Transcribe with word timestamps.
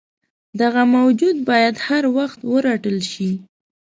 دغه 0.61 0.81
موجود 0.95 1.35
باید 1.47 1.75
هروخت 1.87 2.39
ورټل 2.53 2.97
شي. 3.11 3.29